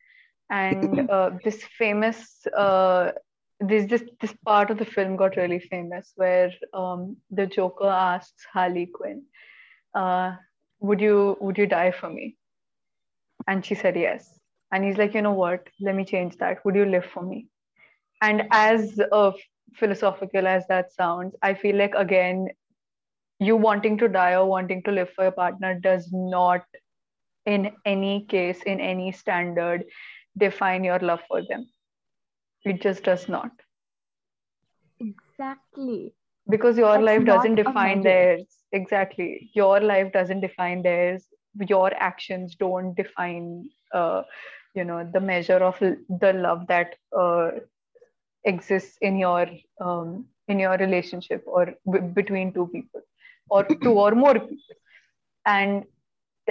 [0.51, 3.11] and uh, this famous uh,
[3.61, 8.45] this this this part of the film got really famous where um, the joker asks
[8.53, 9.23] harley quinn
[9.95, 10.37] uh,
[10.81, 12.37] would you would you die for me?
[13.49, 14.39] And she said yes.
[14.73, 15.69] And he's like you know what?
[15.81, 16.65] Let me change that.
[16.65, 17.49] Would you live for me?
[18.21, 19.33] And as uh,
[19.75, 22.49] philosophical as that sounds i feel like again
[23.39, 26.65] you wanting to die or wanting to live for your partner does not
[27.45, 29.85] in any case in any standard
[30.39, 31.67] define your love for them
[32.67, 33.53] it just does not.
[35.01, 36.15] Exactly.
[36.49, 38.47] Because your That's life doesn't define theirs.
[38.73, 39.51] Exactly.
[39.55, 41.27] Your life doesn't define theirs.
[41.69, 44.23] Your actions don't define uh,
[44.75, 47.51] you know the measure of the love that uh,
[48.45, 49.47] exists in your
[49.81, 53.03] um, in your relationship or b- between two people
[53.51, 54.77] or two or more people.
[55.47, 55.85] And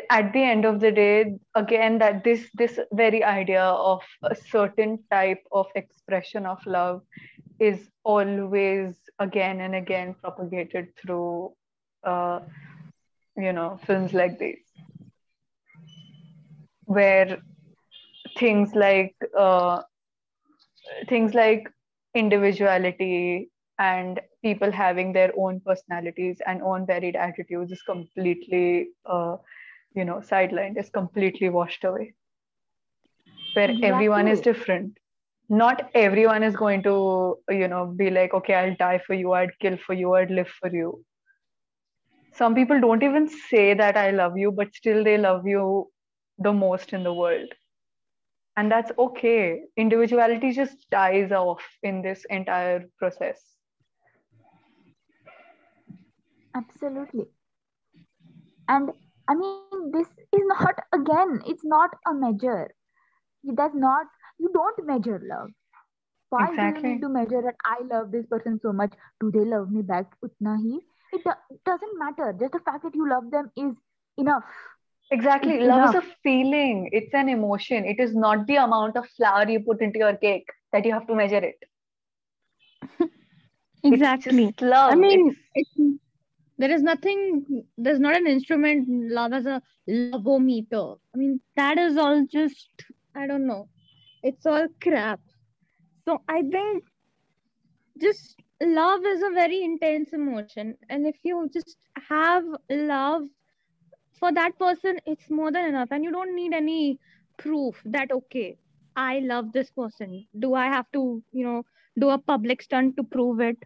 [0.10, 5.00] at the end of the day again that this this very idea of a certain
[5.12, 7.02] type of expression of love
[7.60, 11.52] is always again and again propagated through
[12.04, 12.40] uh,
[13.38, 14.64] you know films like these
[16.86, 17.38] where
[18.38, 19.82] things like uh,
[21.10, 21.70] things like
[22.14, 29.36] individuality and people having their own personalities and own varied attitudes is completely uh,
[29.96, 32.14] you know sidelined is completely washed away.
[33.54, 34.98] Where everyone is different.
[35.50, 39.58] Not everyone is going to you know be like okay i'll die for you i'd
[39.60, 41.04] kill for you i'd live for you.
[42.34, 45.92] Some people don't even say that i love you but still they love you
[46.40, 47.54] the most in the world.
[48.58, 49.64] And that's okay.
[49.76, 53.42] Individuality just dies off in this entire process.
[56.56, 57.28] Absolutely.
[58.68, 58.92] And
[59.28, 62.72] I mean, this is not, again, it's not a measure.
[63.44, 64.08] It does not,
[64.38, 65.50] you don't measure love.
[66.30, 68.94] Why do you need to measure that I love this person so much?
[69.20, 70.06] Do they love me back?
[70.24, 70.80] Utna hi?
[71.12, 72.34] It, do- doesn't matter.
[72.40, 73.76] Just the fact that you love them is
[74.18, 74.46] enough.
[75.12, 79.08] exactly It's love is a feeling it's an emotion it is not the amount of
[79.18, 81.58] flour you put into your cake that you have to measure it
[83.84, 84.56] Exactly.
[84.62, 85.70] love I mean, it's it's,
[86.58, 90.98] there is nothing, there's not an instrument, love as a lovometer.
[91.14, 92.70] I mean, that is all just,
[93.16, 93.68] I don't know,
[94.24, 95.20] it's all crap.
[96.06, 96.84] So I think
[98.02, 100.76] just love is a very intense emotion.
[100.90, 101.78] And if you just
[102.10, 103.24] have love
[104.20, 105.90] for that person, it's more than enough.
[105.92, 107.00] And you don't need any
[107.38, 108.58] proof that, okay,
[108.96, 110.26] I love this person.
[110.40, 111.64] Do I have to, you know,
[112.00, 113.58] do a public stunt to prove it?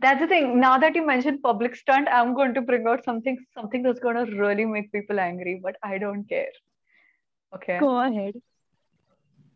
[0.00, 3.36] That's the thing now that you mentioned public stunt i'm going to bring out something
[3.54, 6.52] something that's going to really make people angry but i don't care
[7.54, 8.34] okay Go ahead.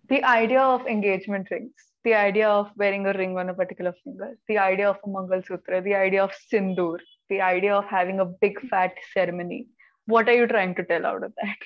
[0.09, 1.73] the idea of engagement rings,
[2.05, 5.43] the idea of wearing a ring on a particular finger, the idea of a Mangal
[5.47, 9.67] Sutra, the idea of Sindoor, the idea of having a big fat ceremony.
[10.07, 11.57] What are you trying to tell out of that?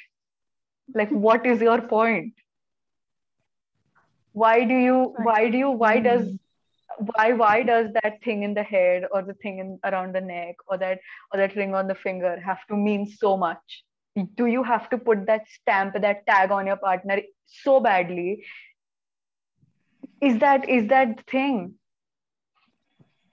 [0.94, 2.34] Like, what is your point?
[4.32, 6.04] Why do you, why do you, why mm-hmm.
[6.04, 6.38] does,
[6.98, 10.56] why, why does that thing in the head or the thing in around the neck
[10.66, 10.98] or that,
[11.32, 13.85] or that ring on the finger have to mean so much?
[14.35, 18.44] Do you have to put that stamp, that tag on your partner so badly
[20.20, 21.74] is that is that thing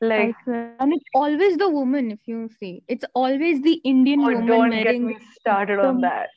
[0.02, 2.84] like And it's always the woman, if you see.
[2.88, 6.30] It's always the Indian oh woman don't get me started on that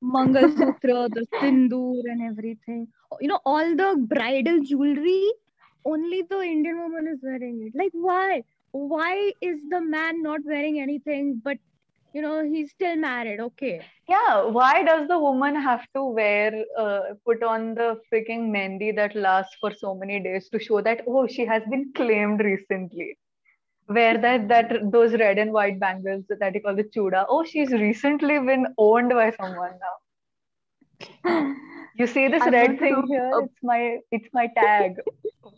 [0.00, 2.88] Mangal Sutra, the Sindoor, and everything.
[3.20, 5.30] You know, all the bridal jewelry,
[5.92, 7.72] only the Indian woman is wearing it.
[7.82, 8.42] Like, why?
[8.72, 11.58] Why is the man not wearing anything but,
[12.12, 13.40] you know, he's still married?
[13.40, 13.80] Okay.
[14.12, 19.14] yeah why does the woman have to wear uh, put on the freaking mehndi that
[19.26, 23.08] lasts for so many days to show that oh she has been claimed recently
[23.98, 27.72] wear that that those red and white bangles that you call the chuda oh she's
[27.84, 29.96] recently been owned by someone now
[31.98, 34.96] you see this I red thing here it's my it's my tag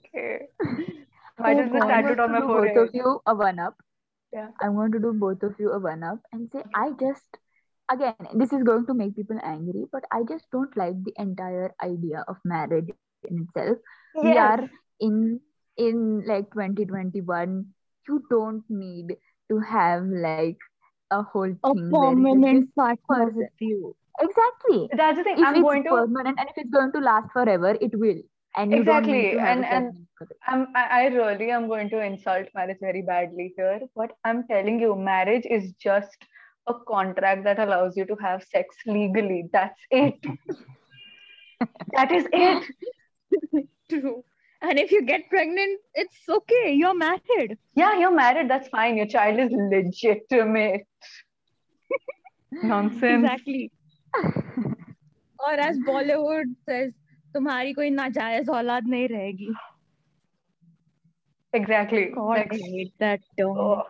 [1.61, 1.90] okay why Oh does the God.
[1.90, 3.76] I tattooed on my do both forehead of you a one up.
[4.32, 4.48] Yeah.
[4.61, 7.38] I'm going to do both of you a one up and say I just
[7.90, 11.74] again this is going to make people angry, but I just don't like the entire
[11.82, 12.90] idea of marriage
[13.28, 13.78] in itself.
[14.14, 14.68] We are
[15.00, 15.40] in
[15.76, 17.66] in like 2021.
[18.08, 19.16] You don't need
[19.50, 20.58] to have like
[21.11, 23.96] a whole A thing it is permanent partner with you.
[24.20, 24.88] Exactly.
[24.92, 25.38] That's the thing.
[25.38, 28.22] If I'm it's going to permanent and if it's going to last forever, it will.
[28.57, 30.36] And Exactly, and- and- certain for it.
[30.46, 34.80] I'm, I I really am going to insult marriage very badly here, but I'm telling
[34.80, 36.26] you, marriage is just
[36.66, 39.44] a contract that allows you to have sex legally.
[39.53, 40.14] That's it.
[41.92, 43.68] that is it.
[43.88, 44.24] True.
[44.62, 46.72] And if you get pregnant, it's okay.
[46.74, 47.57] You're married.
[47.74, 48.51] Yeah, you're married.
[48.51, 48.96] That's fine.
[48.96, 50.82] Your child is legitimate.
[52.53, 53.24] Nonsense.
[53.24, 53.70] Exactly.
[55.38, 56.92] or as Bollywood says,
[57.34, 59.53] तुम्हारी कोई नाजायज औलाद नहीं रहेगी.
[61.53, 62.05] Exactly.
[62.13, 63.57] God, Like, I hate that term.
[63.57, 63.84] oh,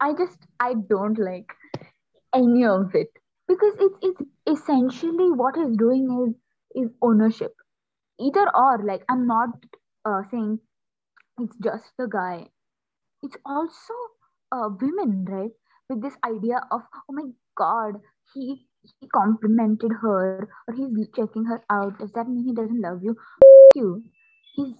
[0.00, 1.54] I just I don't like
[2.34, 3.08] any of it
[3.48, 4.22] because it's it's
[4.54, 6.34] essentially what it's doing is
[6.82, 7.54] is ownership.
[8.20, 9.48] Either or, like I'm not
[10.04, 10.58] uh, saying
[11.38, 12.48] it's just the guy.
[13.22, 13.94] It's also
[14.52, 15.52] uh, women, right?
[15.88, 18.00] With this idea of oh my god,
[18.34, 18.66] he
[18.99, 21.99] he complimented her or he's checking her out.
[21.99, 23.15] Does that mean he doesn't love you?
[23.75, 24.03] you.
[24.55, 24.75] He's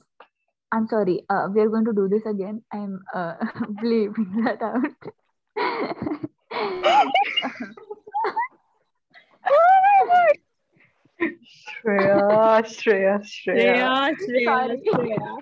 [0.71, 1.25] I'm sorry.
[1.29, 2.63] Uh, we're going to do this again.
[2.71, 3.33] I'm uh,
[3.83, 4.81] bleeping that out.
[11.83, 13.75] Shreya, Shreya, Shreya.
[13.75, 14.81] Shreya, Shreya, Sorry.
[14.87, 15.37] Shreya.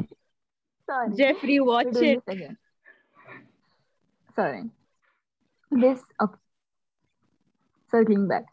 [0.88, 1.16] sorry.
[1.16, 2.24] Jeffrey, watch it.
[4.36, 4.64] Sorry.
[5.72, 6.39] This okay.
[7.91, 8.45] Circling back.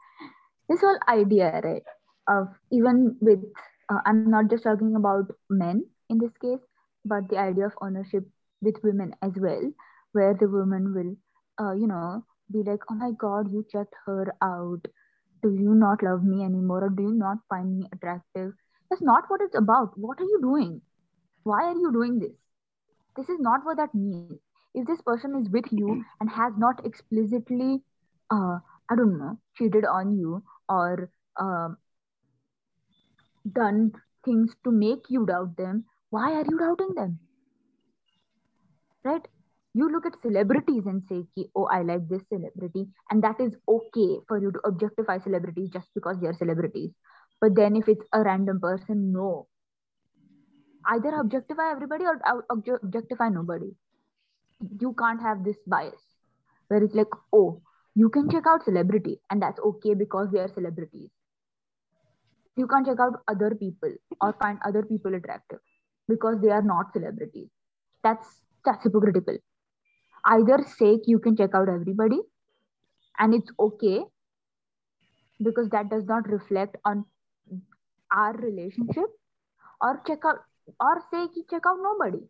[0.69, 1.83] This whole idea, right,
[2.29, 3.41] of even with
[3.89, 6.61] uh, I'm not just talking about men in this case,
[7.05, 8.25] but the idea of ownership
[8.61, 9.73] with women as well,
[10.13, 11.15] where the woman will,
[11.65, 14.81] uh, you know, be like, oh my god, you checked her out.
[15.43, 18.53] Do you not love me anymore, or do you not find me attractive?
[18.91, 19.97] That's not what it's about.
[19.97, 20.81] What are you doing?
[21.45, 22.33] Why are you doing this?
[23.17, 24.39] This is not what that means.
[24.75, 27.83] If this person is with you and has not explicitly,
[28.31, 28.59] uh,
[28.91, 31.77] I don't know, cheated on you or um
[33.53, 33.93] done
[34.25, 37.19] things to make you doubt them, why are you doubting them?
[39.05, 39.27] Right?
[39.75, 43.55] You look at celebrities and say, ki, oh, I like this celebrity, and that is
[43.69, 46.91] okay for you to objectify celebrities just because they are celebrities.
[47.41, 49.49] But then if it's a random person, no.
[50.89, 52.19] Either objectify everybody or
[52.51, 53.77] ob- objectify nobody.
[54.81, 56.01] You can't have this bias
[56.69, 57.61] where it's like, oh,
[57.97, 61.11] you can check out celebrity and that's okay because they are celebrities.
[62.57, 65.59] You can't check out other people or find other people attractive
[66.09, 67.49] because they are not celebrities.
[68.05, 69.39] That's that's hypocritical.
[70.27, 72.21] Either say you can check out everybody
[73.19, 74.05] and it's okay
[75.43, 77.05] because that does not reflect on
[78.13, 79.07] our relationship
[79.81, 80.39] or check out
[80.81, 82.21] or say check out nobody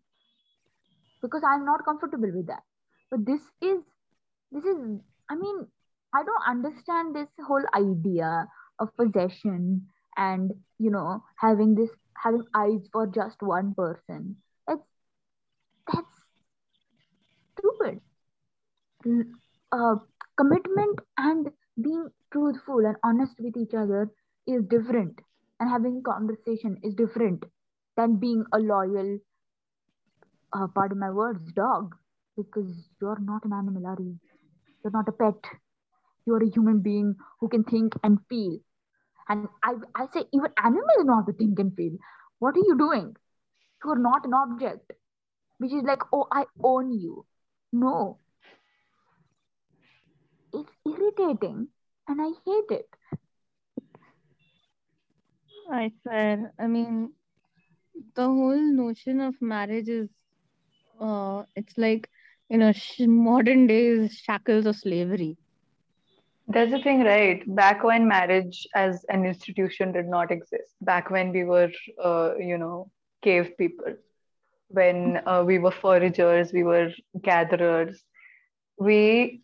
[1.23, 2.63] because i'm not comfortable with that
[3.11, 3.79] but this is
[4.53, 4.79] this is
[5.31, 5.67] i mean
[6.15, 8.49] i don't understand this whole idea
[8.79, 11.91] of possession and you know having this
[12.23, 14.37] having eyes for just one person.
[14.67, 14.83] That's
[15.93, 16.23] that's
[17.59, 18.01] stupid.
[19.73, 19.97] Uh,
[20.37, 21.51] commitment and
[21.81, 24.11] being truthful and honest with each other
[24.47, 25.21] is different.
[25.61, 27.45] And having conversation is different
[27.97, 29.19] than being a loyal
[30.53, 31.95] uh, pardon my words dog
[32.37, 34.19] because you're not an animal are you
[34.87, 35.35] you're not a pet.
[36.27, 38.59] You're a human being who can think and feel.
[39.29, 41.97] And i i say even animals know how to think and feel.
[42.39, 43.17] What are you doing?
[43.85, 44.93] You're not an object
[45.59, 47.25] which is like oh i own you.
[47.73, 48.19] No.
[50.53, 51.69] It's irritating
[52.09, 52.89] and i hate it.
[55.73, 56.53] I swear.
[56.61, 57.13] I mean,
[58.15, 60.09] the whole notion of marriage is,
[61.01, 62.09] uh, it's like,
[62.49, 65.37] you know, sh- modern days shackles of slavery.
[66.49, 67.43] That's the thing, right?
[67.55, 71.71] Back when marriage as an institution did not exist, back when we were,
[72.03, 72.91] uh, you know,
[73.23, 73.95] cave people,
[74.69, 76.91] when uh, we were foragers, we were
[77.23, 78.03] gatherers,
[78.79, 79.43] we,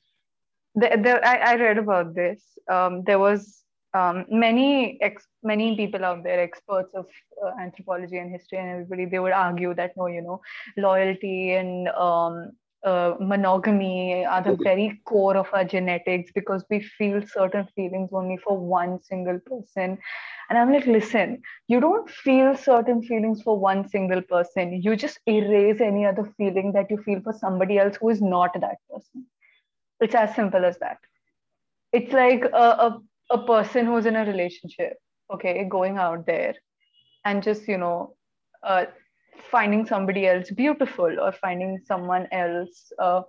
[0.75, 2.43] the, the, I, I read about this.
[2.71, 3.63] Um, there was
[3.95, 7.07] um, many ex, many people out there, experts of
[7.45, 10.41] uh, anthropology and history and everybody, they would argue that no, you know,
[10.77, 12.53] loyalty and um,
[12.85, 18.37] uh, monogamy are the very core of our genetics because we feel certain feelings only
[18.39, 19.99] for one single person.
[20.49, 24.81] And I'm like, listen, you don't feel certain feelings for one single person.
[24.83, 28.53] You just erase any other feeling that you feel for somebody else who is not
[28.61, 29.27] that person.
[30.01, 30.99] It's as simple as that.
[31.93, 34.99] It's like a, a, a person who's in a relationship,
[35.33, 36.55] okay, going out there
[37.25, 38.17] and just, you know,
[38.63, 38.87] uh,
[39.51, 43.23] finding somebody else beautiful or finding someone else uh,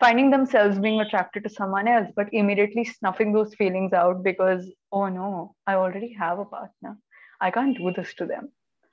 [0.00, 5.08] finding themselves being attracted to someone else but immediately snuffing those feelings out because oh
[5.08, 6.96] no i already have a partner.
[7.40, 8.50] I can't do this to them.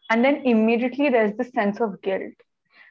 [0.10, 2.34] And then immediately there's this sense of guilt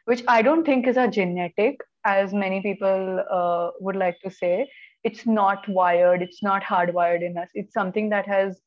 [0.06, 4.68] which i don't think is a genetic as many people uh, would like to say.
[5.04, 6.22] It's not wired.
[6.22, 7.48] It's not hardwired in us.
[7.54, 8.60] It's something that has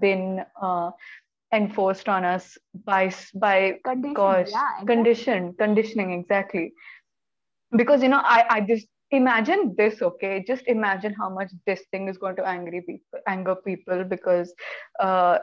[0.00, 0.90] been uh,
[1.52, 4.86] enforced on us by by Condition, gosh yeah, exactly.
[4.86, 6.72] condition conditioning exactly
[7.76, 12.08] because you know i i just imagine this okay just imagine how much this thing
[12.08, 14.54] is going to angry people anger people because
[15.00, 15.38] uh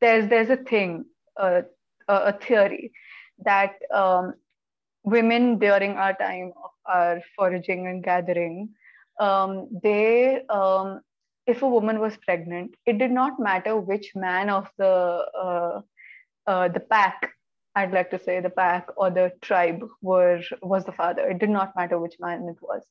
[0.00, 1.04] there's there's a thing
[1.40, 1.62] uh,
[2.08, 2.92] a, a theory
[3.44, 4.34] that um
[5.04, 8.68] women during our time of our foraging and gathering
[9.20, 11.00] um they um
[11.46, 15.80] if a woman was pregnant, it did not matter which man of the uh,
[16.46, 17.30] uh, the pack,
[17.74, 21.28] I'd like to say the pack or the tribe were was the father.
[21.28, 22.82] It did not matter which man it was.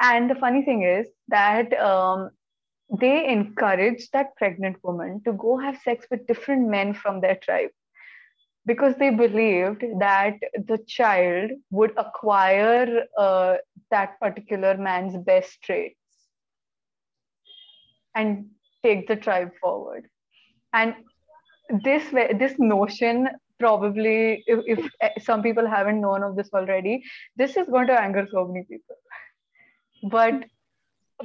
[0.00, 2.30] And the funny thing is that um,
[3.00, 7.70] they encouraged that pregnant woman to go have sex with different men from their tribe
[8.66, 10.34] because they believed that
[10.66, 13.56] the child would acquire uh,
[13.90, 15.97] that particular man's best traits
[18.18, 18.46] and
[18.84, 20.08] take the tribe forward.
[20.72, 20.94] And
[21.84, 22.04] this
[22.42, 23.28] this notion
[23.60, 27.02] probably if, if eh, some people haven't known of this already
[27.36, 28.96] this is going to anger so many people.
[30.10, 30.44] But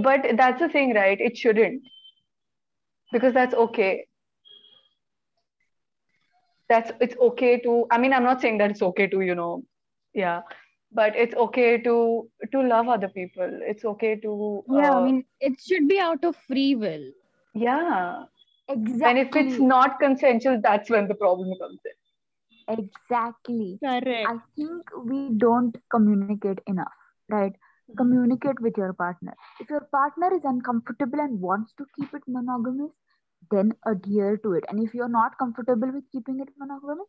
[0.07, 1.19] but that's the thing right?
[1.19, 1.83] It shouldn't.
[3.11, 4.07] Because that's okay.
[6.69, 9.63] That's it's okay to i mean i'm not saying that it's okay to you know
[10.13, 10.41] yeah
[10.93, 15.25] but it's okay to to love other people it's okay to Yeah, uh, I mean,
[15.39, 17.05] it should be out of free will.
[17.53, 18.23] yeah
[18.69, 19.09] Exactly.
[19.09, 21.93] and if it's not consensual that's when the problem comes in
[22.67, 23.79] exactly.
[23.83, 24.27] Correct.
[24.29, 26.93] I think we don't communicate enough,
[27.29, 27.53] right?
[27.97, 29.33] Communicate with your partner.
[29.59, 32.91] If your partner is uncomfortable and wants to keep it monogamous,
[33.51, 34.63] then adhere to it.
[34.69, 37.07] And if you're not comfortable with keeping it monogamous,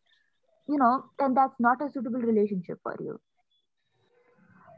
[0.67, 3.19] you know, then that's not a suitable relationship for you.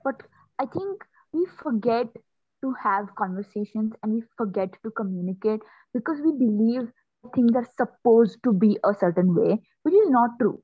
[0.07, 0.23] But
[0.59, 2.17] I think we forget
[2.63, 5.61] to have conversations and we forget to communicate
[5.93, 6.91] because we believe
[7.35, 10.63] things are supposed to be a certain way, which is not true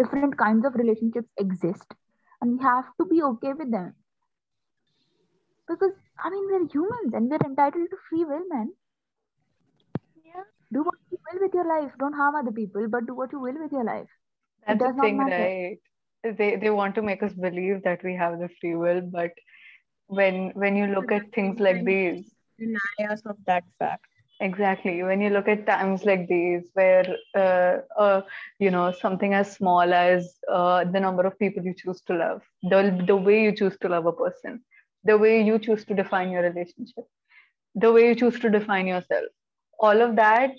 [0.00, 1.94] different kinds of relationships exist
[2.40, 3.94] and we have to be okay with them
[5.68, 8.72] because i mean we're humans and we're entitled to free will man
[10.24, 10.44] Yeah.
[10.72, 13.40] do what you will with your life don't harm other people but do what you
[13.40, 14.10] will with your life
[14.66, 15.50] That's does the not thing, matter.
[15.50, 15.80] right?
[16.24, 19.32] They they want to make us believe that we have the free will, but
[20.06, 24.06] when when you look at things like these, Deny us of that fact.
[24.40, 27.04] exactly, when you look at times like these, where
[27.36, 28.22] uh, uh,
[28.58, 32.42] you know something as small as uh, the number of people you choose to love,
[32.62, 34.60] the the way you choose to love a person,
[35.04, 37.04] the way you choose to define your relationship,
[37.74, 39.26] the way you choose to define yourself,
[39.78, 40.50] all of that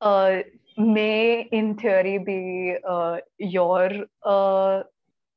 [0.00, 0.38] uh,
[0.78, 3.90] may in theory be uh, your
[4.24, 4.82] uh,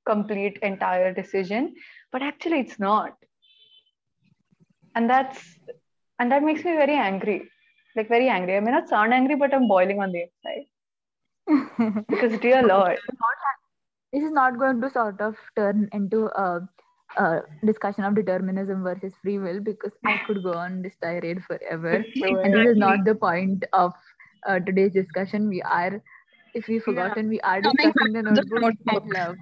[0.05, 1.73] complete entire decision
[2.11, 3.15] but actually it's not.
[4.95, 5.39] And that's
[6.19, 7.49] and that makes me very angry.
[7.95, 8.57] Like very angry.
[8.57, 12.05] I may not sound angry but i'm boiling on the inside.
[12.09, 12.99] Because dear lord.
[14.13, 16.67] This is not going to sort of turn into a,
[17.17, 22.03] a discussion of determinism versus free will because i could go on this tirade forever.
[22.43, 23.93] And this is not the point of
[24.47, 26.01] uh, today's discussion we are
[26.53, 29.13] if we've forgotten we are Coming discussing the to the notebook and notebook.
[29.13, 29.37] love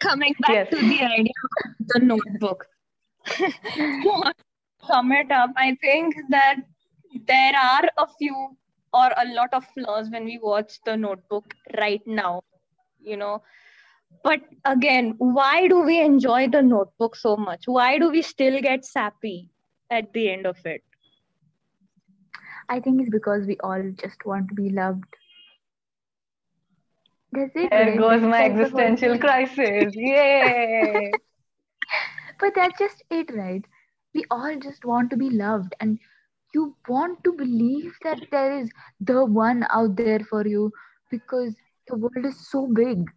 [0.00, 0.68] Coming back Yes.
[0.70, 2.66] to the idea of the notebook.
[3.28, 4.32] to
[4.86, 6.56] sum it up, I think that
[7.26, 8.56] there are a few
[8.92, 12.42] or a lot of flaws when we watch the notebook right now,
[13.00, 13.42] you know.
[14.22, 17.64] But again, why do we enjoy the notebook so much?
[17.66, 19.50] Why do we still get sappy
[19.90, 20.82] at the end of it?
[22.68, 25.16] I think it's because we all just want to be loved.
[27.32, 29.94] That's it there goes my like the whole existential crisis.
[29.94, 31.18] Yay!
[32.40, 33.64] But that's just it right?
[34.14, 35.98] We all just want to be loved and
[36.54, 40.72] you want to believe that there is the one out there for you
[41.10, 41.54] because
[41.88, 43.10] the world is so big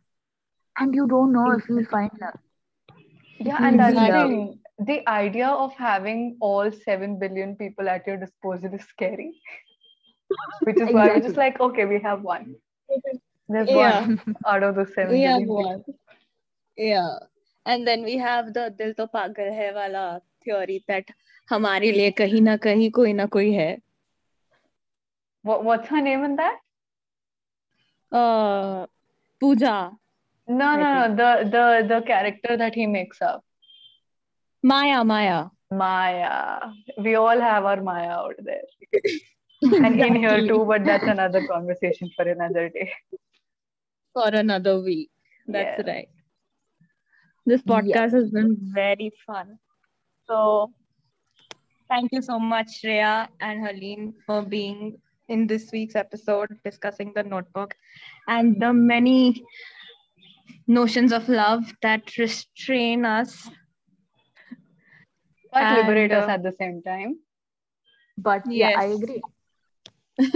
[0.77, 2.39] and you don't know if you'll find love.
[3.39, 8.16] Yeah, and that's the thing The idea of having all 7 billion people at your
[8.16, 9.40] disposal is scary.
[10.62, 11.44] Which is why we're just Exactly.
[11.44, 12.56] like, okay, we have one.
[13.48, 14.06] There's Yeah.
[14.06, 15.78] one out of the 7 We have billion one.
[15.84, 15.98] people.
[16.76, 17.18] Yeah.
[17.66, 21.04] And then we have the Dil To Pagal Hai wala theory that
[21.50, 23.80] हमारे लिए कहीं ना कहीं कोई ना कोई है.
[25.42, 26.58] What, what's her name in that?
[28.10, 28.86] Uh,
[29.40, 29.92] Pooja,
[30.46, 31.14] No, I no, no.
[31.16, 33.44] The the the character that he makes up.
[34.63, 35.49] Maya, Maya.
[35.71, 36.71] Maya.
[36.97, 38.67] We all have our Maya out there.
[39.85, 42.91] And in here too, but that's another conversation for another day.
[44.13, 45.09] For another week.
[45.47, 45.91] That's Yeah.
[45.93, 46.09] right.
[47.45, 47.73] This Yeah.
[47.73, 49.59] podcast has been very fun.
[50.27, 50.73] So,
[51.89, 57.23] thank you so much, Shreya and Helene, for being in this week's episode discussing the
[57.23, 57.75] notebook
[58.27, 59.43] and the many
[60.67, 63.49] notions of love that restrain us.
[65.51, 67.19] But And, liberate us uh, at the same time.
[68.17, 69.21] But yeah, I agree.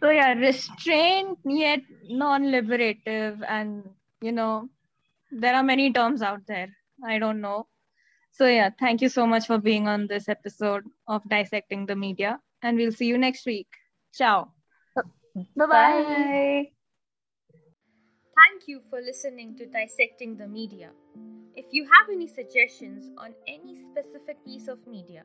[0.00, 3.88] so yeah restrained yet non-liberative and
[4.20, 4.68] you know
[5.30, 6.68] there are many terms out there.
[7.04, 7.66] I don't know.
[8.30, 12.40] So yeah thank you so much for being on this episode of dissecting the media
[12.62, 13.68] and we'll see you next week.
[14.12, 14.52] Ciao.
[15.56, 15.66] Bye.
[15.66, 16.83] Bye.
[18.34, 20.90] Thank you for listening to Dissecting the Media.
[21.54, 25.22] If you have any suggestions on any specific piece of media,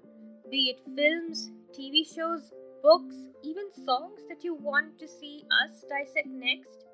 [0.52, 2.54] be it films, TV shows,
[2.84, 6.86] books, even songs that you want to see us dissect next,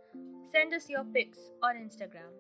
[0.54, 2.32] send us your picks on Instagram.